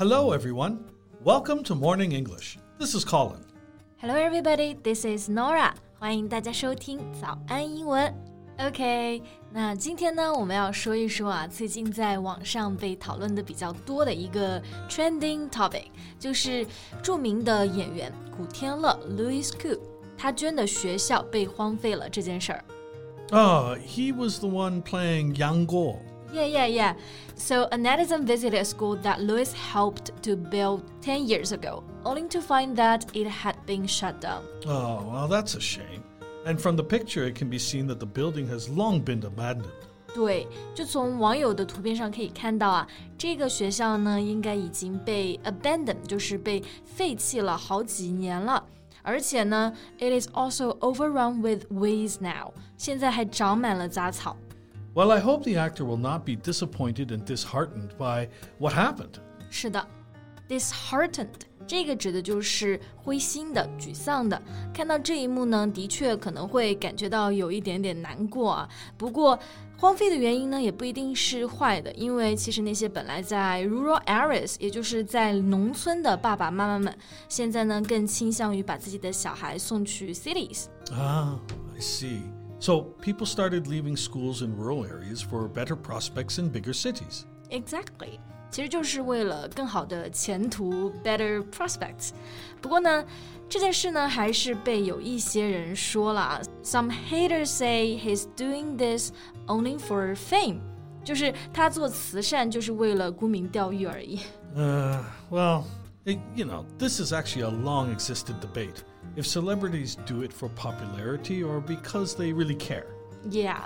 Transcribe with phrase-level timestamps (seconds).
[0.00, 0.78] Hello, everyone.
[1.22, 2.56] Welcome to Morning English.
[2.78, 3.44] This is Colin.
[3.98, 4.74] Hello, everybody.
[4.82, 5.74] This is Norah.
[5.98, 8.10] 欢迎大家收听早安英文。
[8.60, 14.58] OK，那今天呢，我们要说一说啊，最近在网上被讨论的比较多的一个
[14.88, 15.88] trending topic，
[16.18, 16.66] 就是
[17.02, 19.78] 著名的演员古天乐 Louis Koo
[20.16, 22.64] 他捐的学校被荒废了这件事儿。
[23.32, 25.96] Ah, he was the one playing Yang Guo
[26.32, 26.94] yeah, yeah, yeah.
[27.34, 32.28] So a netizen visited a school that Louis helped to build 10 years ago, only
[32.28, 34.42] to find that it had been shut down.
[34.66, 36.02] Oh, well, that's a shame.
[36.44, 39.72] And from the picture, it can be seen that the building has long been abandoned.
[40.12, 48.64] 对，就从网友的图片上可以看到啊，这个学校呢应该已经被 abandoned，就是被废弃了好几年了。
[49.02, 54.36] 而且呢，it is also overrun with weeds now，现在还长满了杂草。
[54.93, 58.29] Well, I hope the actor will not be disappointed and disheartened by
[58.59, 59.19] what happened.
[59.49, 59.85] 是的，
[60.47, 61.27] disheartened
[61.67, 64.41] 这个指的就是灰心的、沮丧的。
[64.73, 68.69] 看到这一幕呢，的确可能会感觉到有一点点难过啊。
[68.97, 69.37] 不过，
[69.77, 81.37] 荒废的原因呢，也不一定是坏的，因为其实那些本来在 rural areas，也就是在农村的爸爸妈妈们，现在呢更倾向于把自己的小孩送去 cities。Ah,
[81.75, 82.21] I see.
[82.59, 87.25] So people started leaving schools in rural areas for better prospects in bigger cities.
[87.49, 88.19] Exactly.
[88.49, 92.11] 其实就是为了更好的前途 （better prospects）。
[92.61, 93.05] 不过呢，
[93.49, 96.41] 这件事呢还是被有一些人说了。
[96.63, 99.11] Some haters say he's doing this
[99.47, 100.59] only for fame，
[101.03, 104.19] 就是他做慈善就是为了沽名钓誉而已。
[104.55, 105.63] Uh, well,
[106.05, 108.83] it, you know, this is actually a long existed debate.
[109.15, 112.85] If celebrities do it for popularity or because they really care.
[113.29, 113.57] Yeah，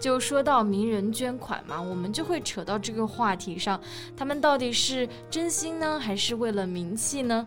[0.00, 3.80] 就说到名人捐款嘛，我们就会扯到这个话题上，
[4.16, 7.46] 他们到底是真心呢，还是为了名气呢？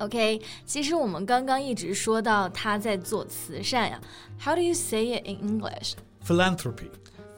[0.00, 4.00] OK，其实我们刚刚一直说到他在做慈善呀。
[4.40, 5.94] How do you say it in English?
[6.24, 6.90] Philanthropy.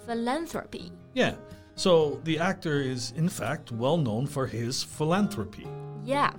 [0.07, 0.93] Philanthropy.
[1.15, 1.35] Yeah.
[1.75, 5.67] So the actor is, in fact, well known for his philanthropy.
[6.05, 6.31] Yeah.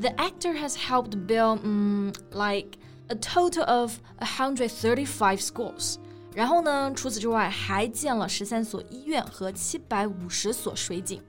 [0.00, 2.78] The actor has helped build um, like
[3.08, 5.98] a total of 135 schools.
[6.34, 11.22] 然后呢，除此之外，还建了十三所医院和七百五十所水井。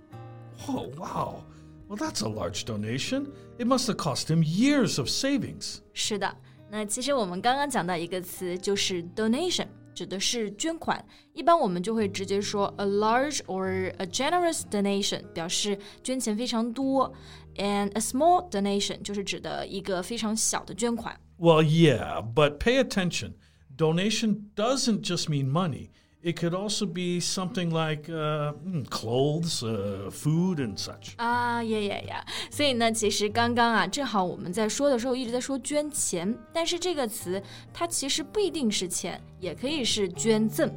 [0.67, 1.43] Oh, wow.
[1.89, 3.27] Well, that's a large donation.
[3.57, 5.79] It must have cost him years of savings.
[5.93, 6.35] 是的，
[6.69, 9.67] 那其实我们刚刚讲到一个词，就是 donation。
[9.93, 17.13] 指的是捐款，一般我们就会直接说 a large or a generous donation，表示捐钱非常多，
[17.55, 21.17] and a small donation 就是指的一个非常小的捐款。
[21.39, 23.35] Well, yeah, but pay attention.
[23.77, 25.91] Donation doesn't just mean money.
[26.23, 31.13] It could also be something like uh, hmm, clothes, uh, food, and such.
[31.17, 32.25] 啊呀呀呀！
[32.49, 37.39] 所以呢，其实刚刚啊，正好我们在说的时候一直在说捐钱，但是这个词
[37.71, 40.67] 它其实不一定是钱，也可以是捐赠。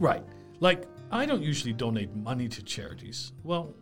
[0.00, 0.22] Right.
[0.60, 3.32] Like I don't usually donate money to charities.
[3.44, 3.74] Well,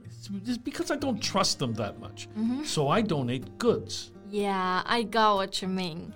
[0.44, 2.26] it's because I don't trust them that much.
[2.64, 4.10] So I donate goods.
[4.28, 6.12] Yeah, I got what you mean.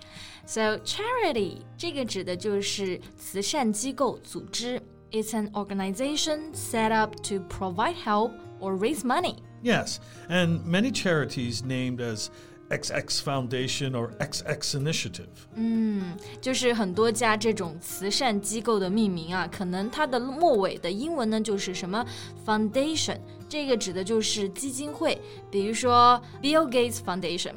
[0.46, 4.80] So charity 这个指的就是慈善机构组织。
[5.12, 9.36] It's an organization set up to provide help or raise money.
[9.62, 9.98] Yes,
[10.28, 12.28] and many charities named as
[12.68, 15.26] XX Foundation or XX Initiative.
[15.54, 22.06] 嗯，就是很多家这种慈善机构的命名啊，可能它的末尾的英文呢就是什么
[22.46, 23.18] foundation，
[23.48, 25.20] 这个指的就是基金会，
[25.50, 27.54] 比如说 Bill Gates Foundation。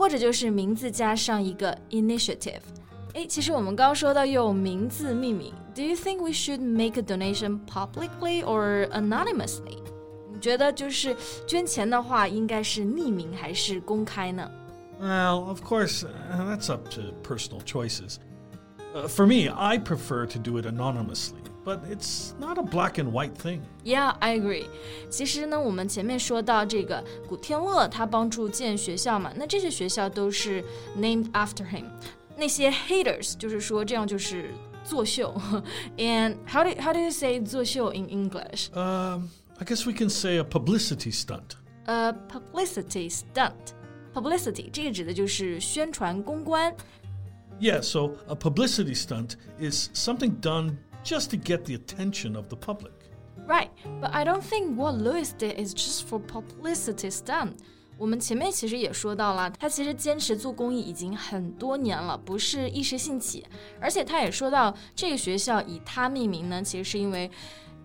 [0.00, 2.60] 或者就是名字加上一个 initiative。
[3.14, 9.78] 诶，其实我们刚刚说到用名字命名，Do you think we should make a donation publicly or anonymously？
[10.32, 11.16] 你觉得就是
[11.46, 14.50] 捐钱的话，应该是匿名还是公开呢？
[15.00, 18.16] Well, of course, that's up to personal choices.
[18.94, 23.10] Uh, for me, I prefer to do it anonymously but it's not a black and
[23.10, 23.60] white thing.
[23.84, 24.66] Yeah, I agree.
[25.10, 30.64] 其实呢，我们前面说到这个古天乐，他帮助建学校嘛，那这些学校都是
[30.96, 31.84] named after him。
[32.36, 34.50] 那些 haters 就是说这样就是
[34.84, 35.34] 作秀。
[35.96, 38.70] And how do how do you say 作秀 in English?
[38.72, 39.28] Um,
[39.58, 41.56] I guess we can say a publicity stunt.
[41.86, 43.74] A publicity stunt.
[44.16, 46.74] publicity，这个指的就是宣传公关。
[47.60, 52.55] Yeah, so a publicity stunt is something done just to get the attention of the
[52.55, 52.93] public.
[53.47, 53.69] Right,
[53.99, 57.53] but I don't think what Louis did is just for publicity stunt.
[57.97, 63.45] 我们前面其实也说到了，他其实坚持做公益已经很多年了，不是一时兴起。
[63.79, 67.29] 而且他也说到，这个学校以他命名呢，其实是因为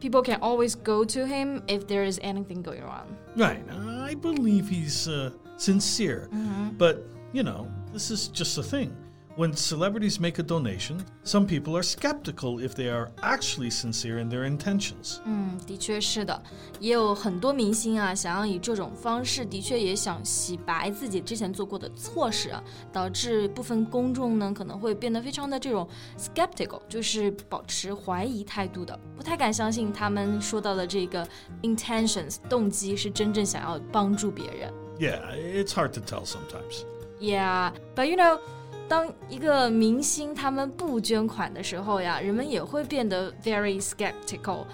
[0.01, 3.07] people can always go to him if there is anything going wrong.
[3.37, 3.61] Right,
[4.07, 6.77] I believe he's uh, sincere, -hmm.
[6.79, 6.99] but
[7.33, 8.93] you know, this is just a thing.
[9.38, 14.30] When celebrities make a donation, some people are skeptical if they are actually sincere in
[14.30, 15.20] their intentions.
[15.24, 16.44] 嗯，的确是的，
[16.82, 22.62] 也有很多明星啊，想要以这种方式，的确也想洗白自己之前做过的错事啊，
[22.92, 25.88] 导致部分公众呢可能会变得非常的这种
[26.20, 31.26] skeptical，就是保持怀疑态度的，不太敢相信他们说到的这个
[31.62, 34.74] intentions 动机是真正想要帮助别人。
[35.00, 36.84] Yeah, it's hard to tell sometimes.
[37.22, 38.40] Yeah, but you know.
[38.88, 44.66] 当一个明星他们不捐款的时候呀，人们也会变得 very skeptical.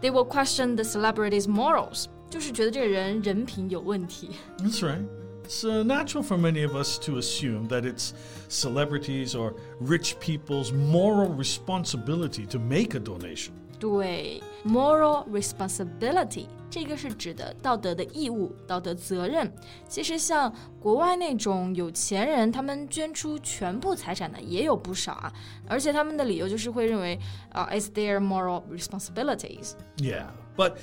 [0.00, 4.30] They will question the celebrity's morals，就是觉得这个人人品有问题。
[4.58, 5.04] That's right.
[5.44, 8.12] It's uh, natural for many of us to assume that it's
[8.48, 13.50] celebrities or rich people's moral responsibility to make a donation.
[13.78, 19.52] 对，moral responsibility 这个是指的道德的义务、道德责任。
[19.88, 25.32] 其实像国外那种有钱人，他们捐出全部财产的也有不少啊，
[25.68, 27.18] 而且他们的理由就是会认为
[27.50, 29.72] 啊、i t s their moral responsibilities。
[29.98, 30.26] Yeah,
[30.56, 30.74] but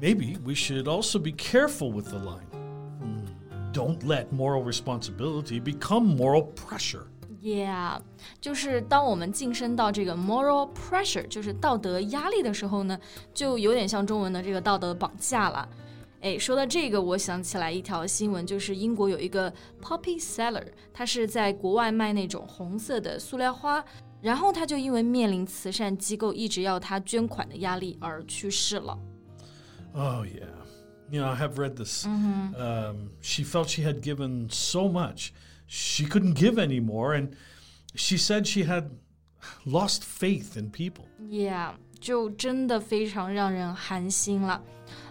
[0.00, 2.46] maybe we should also be careful with the line.
[3.00, 3.24] Hmm,
[3.72, 7.06] Don't let moral responsibility become moral pressure.
[7.42, 8.00] Yeah，
[8.40, 12.98] 就是当我们晋升到这个 moral pressure，就是道德压力的时候呢，
[13.34, 15.68] 就有点像中文的这个道德绑架了。
[16.22, 23.84] 哎，说到这个，我想起来一条新闻，就是英国有一个 poppy seller，他是在国外卖那种红色的塑料花，
[24.22, 28.98] 然后他就因为面临慈善机构一直要他捐款的压力而去世了。
[29.92, 30.48] Oh, yeah.
[31.10, 32.06] You know, I have read this.
[32.06, 35.28] Um, she felt she had given so much,
[35.68, 37.14] she couldn't give anymore.
[37.14, 37.30] And
[37.94, 38.90] she said she had
[39.64, 41.06] lost faith in people.
[41.28, 44.62] Yeah，就真的非常让人寒心了。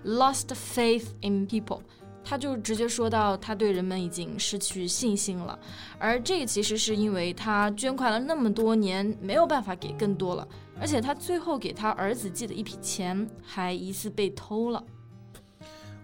[0.06, 1.82] Lost faith in people，
[2.24, 5.58] 他就直接说到他对人们已经失去信心了，
[5.98, 10.48] 而这个其实是因为他捐款了那么多年，没有办法给更多了，
[10.80, 14.84] 而且他最后给他儿子寄的一笔钱还疑似被偷了。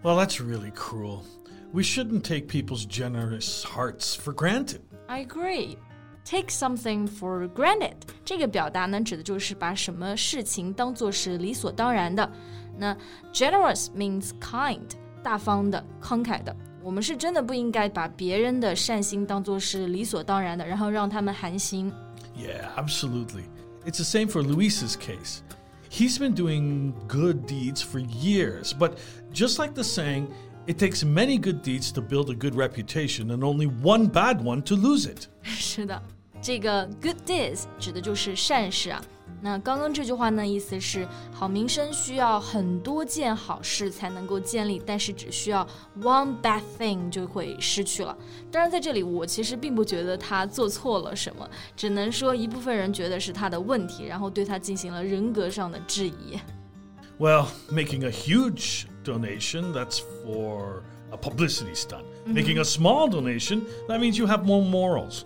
[0.01, 1.21] Well, that's really cruel.
[1.74, 4.82] We shouldn't take people's generous hearts for granted.
[5.08, 5.76] I agree.
[6.24, 12.30] Take something for granted 这个表达呢，指的就是把什么事情当做是理所当然的。
[12.78, 12.96] 那
[13.32, 14.88] generous means kind，
[15.20, 16.54] 大方的、慷慨的。
[16.80, 21.92] 我们是真的不应该把别人的善心当做是理所当然的，然后让他们寒心。
[22.36, 23.46] Yeah, absolutely.
[23.84, 25.40] It's the same for Louis's case.
[25.90, 28.98] He's been doing good deeds for years, but
[29.32, 30.28] just like the saying,
[30.67, 34.61] it takes many good deeds to build a good reputation and only one bad one
[34.63, 35.27] to lose it.
[35.44, 36.01] 是的，
[36.41, 39.01] 这个 good deeds 指的就是善事啊。
[39.41, 45.66] 那刚刚这句话呢，意思是好名声需要很多件好事才能够建立，但是只需要
[46.01, 48.18] one bad thing 就会失去了。
[48.51, 56.37] 当然，在这里我其实并不觉得他做错了什么，只能说一部分人觉得是他的问题，然后对他进行了人格上的质疑。
[57.18, 62.04] Well, making a huge donation, that's for a publicity stunt.
[62.25, 65.23] Making a small donation, that means you have more morals.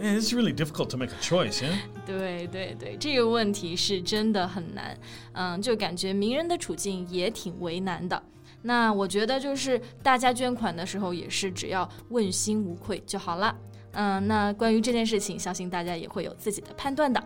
[0.00, 1.74] It's really difficult to make a choice, yeah?
[2.06, 4.96] 对对对，这个问题是真的很难，
[5.32, 8.22] 嗯，就感觉名人的处境也挺为难的。
[8.62, 13.54] 那我觉得就是大家捐款的时候也是只要问心无愧就好了。
[13.92, 17.22] 嗯，那关于这件事情，相信大家也会有自己的判断的。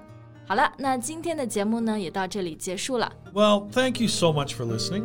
[0.47, 3.13] 好了，那今天的节目呢也到这里结束了。
[3.33, 5.05] Well, thank you so much for listening.